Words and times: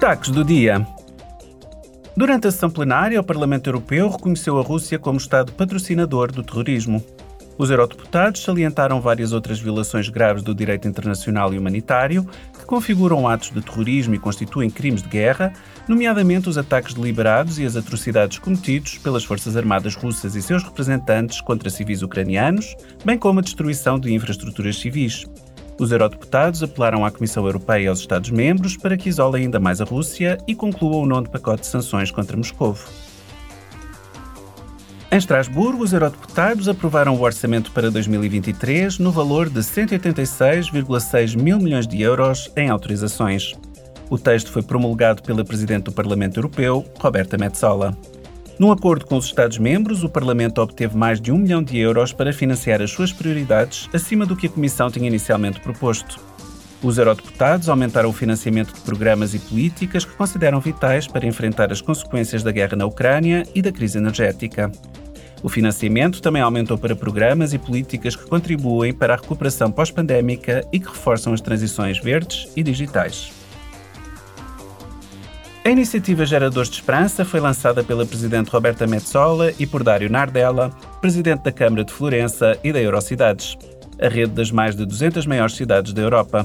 Destaques 0.00 0.30
do 0.30 0.42
dia. 0.42 0.86
Durante 2.16 2.48
a 2.48 2.50
sessão 2.50 2.70
plenária, 2.70 3.20
o 3.20 3.22
Parlamento 3.22 3.68
Europeu 3.68 4.08
reconheceu 4.08 4.58
a 4.58 4.62
Rússia 4.62 4.98
como 4.98 5.18
Estado 5.18 5.52
patrocinador 5.52 6.32
do 6.32 6.42
terrorismo. 6.42 7.04
Os 7.58 7.68
eurodeputados 7.68 8.42
salientaram 8.42 8.98
várias 8.98 9.34
outras 9.34 9.60
violações 9.60 10.08
graves 10.08 10.42
do 10.42 10.54
direito 10.54 10.88
internacional 10.88 11.52
e 11.52 11.58
humanitário 11.58 12.26
que 12.58 12.64
configuram 12.64 13.28
atos 13.28 13.50
de 13.50 13.60
terrorismo 13.60 14.14
e 14.14 14.18
constituem 14.18 14.70
crimes 14.70 15.02
de 15.02 15.08
guerra, 15.10 15.52
nomeadamente 15.86 16.48
os 16.48 16.56
ataques 16.56 16.94
deliberados 16.94 17.58
e 17.58 17.66
as 17.66 17.76
atrocidades 17.76 18.38
cometidos 18.38 18.96
pelas 18.96 19.22
Forças 19.22 19.54
Armadas 19.54 19.94
russas 19.94 20.34
e 20.34 20.40
seus 20.40 20.64
representantes 20.64 21.42
contra 21.42 21.68
civis 21.68 22.00
ucranianos, 22.00 22.74
bem 23.04 23.18
como 23.18 23.40
a 23.40 23.42
destruição 23.42 24.00
de 24.00 24.14
infraestruturas 24.14 24.78
civis. 24.78 25.26
Os 25.80 25.90
eurodeputados 25.92 26.62
apelaram 26.62 27.06
à 27.06 27.10
Comissão 27.10 27.46
Europeia 27.46 27.84
e 27.84 27.86
aos 27.86 28.00
Estados-membros 28.00 28.76
para 28.76 28.98
que 28.98 29.08
isolem 29.08 29.44
ainda 29.44 29.58
mais 29.58 29.80
a 29.80 29.84
Rússia 29.84 30.36
e 30.46 30.54
concluam 30.54 31.00
o 31.00 31.06
nono 31.06 31.26
pacote 31.26 31.62
de 31.62 31.68
sanções 31.68 32.10
contra 32.10 32.36
Moscou. 32.36 32.76
Em 35.10 35.16
Estrasburgo, 35.16 35.82
os 35.82 35.94
eurodeputados 35.94 36.68
aprovaram 36.68 37.16
o 37.16 37.22
orçamento 37.22 37.72
para 37.72 37.90
2023 37.90 38.98
no 38.98 39.10
valor 39.10 39.48
de 39.48 39.60
186,6 39.60 41.40
mil 41.40 41.58
milhões 41.58 41.86
de 41.86 42.02
euros 42.02 42.52
em 42.54 42.68
autorizações. 42.68 43.54
O 44.10 44.18
texto 44.18 44.52
foi 44.52 44.62
promulgado 44.62 45.22
pela 45.22 45.46
Presidente 45.46 45.84
do 45.84 45.92
Parlamento 45.92 46.36
Europeu, 46.36 46.84
Roberta 46.98 47.38
Metsola. 47.38 47.96
Num 48.60 48.70
acordo 48.70 49.06
com 49.06 49.16
os 49.16 49.24
Estados-membros, 49.24 50.04
o 50.04 50.08
Parlamento 50.10 50.60
obteve 50.60 50.94
mais 50.94 51.18
de 51.18 51.32
um 51.32 51.38
milhão 51.38 51.62
de 51.62 51.78
euros 51.78 52.12
para 52.12 52.30
financiar 52.30 52.82
as 52.82 52.90
suas 52.90 53.10
prioridades, 53.10 53.88
acima 53.90 54.26
do 54.26 54.36
que 54.36 54.48
a 54.48 54.50
Comissão 54.50 54.90
tinha 54.90 55.08
inicialmente 55.08 55.58
proposto. 55.60 56.20
Os 56.82 56.98
eurodeputados 56.98 57.70
aumentaram 57.70 58.10
o 58.10 58.12
financiamento 58.12 58.74
de 58.74 58.80
programas 58.82 59.32
e 59.32 59.38
políticas 59.38 60.04
que 60.04 60.14
consideram 60.14 60.60
vitais 60.60 61.06
para 61.06 61.26
enfrentar 61.26 61.72
as 61.72 61.80
consequências 61.80 62.42
da 62.42 62.52
guerra 62.52 62.76
na 62.76 62.84
Ucrânia 62.84 63.46
e 63.54 63.62
da 63.62 63.72
crise 63.72 63.96
energética. 63.96 64.70
O 65.42 65.48
financiamento 65.48 66.20
também 66.20 66.42
aumentou 66.42 66.76
para 66.76 66.94
programas 66.94 67.54
e 67.54 67.58
políticas 67.58 68.14
que 68.14 68.28
contribuem 68.28 68.92
para 68.92 69.14
a 69.14 69.16
recuperação 69.16 69.72
pós-pandémica 69.72 70.66
e 70.70 70.78
que 70.78 70.86
reforçam 70.86 71.32
as 71.32 71.40
transições 71.40 71.98
verdes 71.98 72.46
e 72.54 72.62
digitais. 72.62 73.39
A 75.70 75.72
iniciativa 75.72 76.26
Geradores 76.26 76.68
de 76.68 76.74
Esperança 76.74 77.24
foi 77.24 77.38
lançada 77.38 77.84
pela 77.84 78.04
Presidente 78.04 78.50
Roberta 78.50 78.88
Metsola 78.88 79.52
e 79.56 79.64
por 79.64 79.84
Dário 79.84 80.10
Nardella, 80.10 80.70
Presidente 81.00 81.44
da 81.44 81.52
Câmara 81.52 81.84
de 81.84 81.92
Florença 81.92 82.58
e 82.64 82.72
da 82.72 82.80
Eurocidades, 82.80 83.56
a 84.02 84.08
rede 84.08 84.32
das 84.32 84.50
mais 84.50 84.74
de 84.74 84.84
200 84.84 85.26
maiores 85.26 85.54
cidades 85.54 85.92
da 85.92 86.02
Europa. 86.02 86.44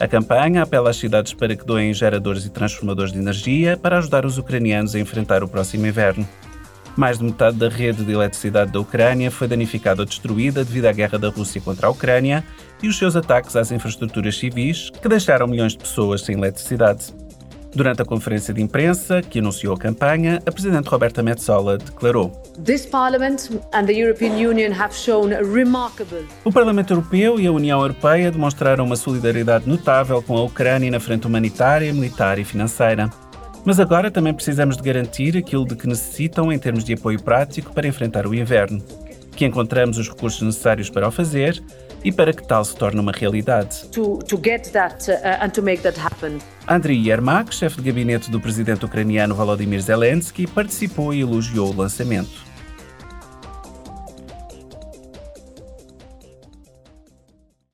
A 0.00 0.08
campanha 0.08 0.64
apela 0.64 0.90
às 0.90 0.96
cidades 0.96 1.32
para 1.32 1.54
que 1.54 1.64
doem 1.64 1.94
geradores 1.94 2.44
e 2.44 2.50
transformadores 2.50 3.12
de 3.12 3.20
energia 3.20 3.76
para 3.76 3.98
ajudar 3.98 4.26
os 4.26 4.36
ucranianos 4.36 4.96
a 4.96 4.98
enfrentar 4.98 5.44
o 5.44 5.48
próximo 5.48 5.86
inverno. 5.86 6.28
Mais 6.96 7.18
de 7.18 7.24
metade 7.24 7.56
da 7.56 7.68
rede 7.68 8.04
de 8.04 8.12
eletricidade 8.12 8.72
da 8.72 8.80
Ucrânia 8.80 9.30
foi 9.30 9.46
danificada 9.46 10.02
ou 10.02 10.06
destruída 10.06 10.64
devido 10.64 10.86
à 10.86 10.92
guerra 10.92 11.20
da 11.20 11.28
Rússia 11.28 11.60
contra 11.60 11.86
a 11.86 11.90
Ucrânia 11.90 12.42
e 12.82 12.88
os 12.88 12.98
seus 12.98 13.14
ataques 13.14 13.54
às 13.54 13.70
infraestruturas 13.70 14.36
civis, 14.36 14.90
que 14.90 15.08
deixaram 15.08 15.46
milhões 15.46 15.70
de 15.70 15.78
pessoas 15.78 16.22
sem 16.22 16.36
eletricidade. 16.36 17.21
Durante 17.74 18.02
a 18.02 18.04
conferência 18.04 18.52
de 18.52 18.60
imprensa 18.60 19.22
que 19.22 19.38
anunciou 19.38 19.74
a 19.74 19.78
campanha, 19.78 20.42
a 20.44 20.52
presidente 20.52 20.88
Roberta 20.88 21.22
Metsola 21.22 21.78
declarou: 21.78 22.30
remarkable... 25.42 26.26
O 26.44 26.52
Parlamento 26.52 26.92
Europeu 26.92 27.40
e 27.40 27.46
a 27.46 27.52
União 27.52 27.80
Europeia 27.80 28.30
demonstraram 28.30 28.84
uma 28.84 28.96
solidariedade 28.96 29.66
notável 29.66 30.20
com 30.22 30.36
a 30.36 30.42
Ucrânia 30.42 30.90
na 30.90 31.00
frente 31.00 31.26
humanitária, 31.26 31.92
militar 31.94 32.38
e 32.38 32.44
financeira. 32.44 33.08
Mas 33.64 33.80
agora 33.80 34.10
também 34.10 34.34
precisamos 34.34 34.76
de 34.76 34.82
garantir 34.82 35.34
aquilo 35.36 35.64
de 35.64 35.74
que 35.74 35.86
necessitam 35.86 36.52
em 36.52 36.58
termos 36.58 36.84
de 36.84 36.92
apoio 36.92 37.22
prático 37.22 37.72
para 37.72 37.86
enfrentar 37.86 38.26
o 38.26 38.34
inverno, 38.34 38.82
que 39.34 39.46
encontramos 39.46 39.96
os 39.96 40.10
recursos 40.10 40.42
necessários 40.42 40.90
para 40.90 41.08
o 41.08 41.10
fazer 41.10 41.62
e 42.04 42.12
para 42.12 42.32
que 42.32 42.42
tal 42.42 42.64
se 42.64 42.74
torne 42.74 43.00
uma 43.00 43.12
realidade. 43.12 43.86
To, 43.92 44.18
to 44.18 44.36
that, 44.72 45.10
uh, 45.10 45.44
Andriy 46.66 47.08
Yermak, 47.08 47.54
chefe 47.54 47.80
de 47.80 47.90
gabinete 47.90 48.30
do 48.30 48.40
presidente 48.40 48.84
ucraniano 48.84 49.34
Volodymyr 49.34 49.80
Zelensky, 49.80 50.46
participou 50.46 51.12
e 51.12 51.20
elogiou 51.20 51.70
o 51.70 51.76
lançamento. 51.76 52.51